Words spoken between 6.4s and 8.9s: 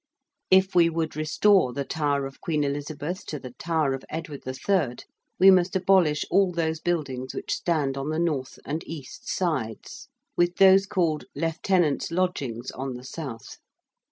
those buildings which stand on the north and